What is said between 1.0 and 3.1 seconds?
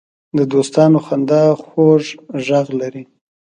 خندا خوږ غږ لري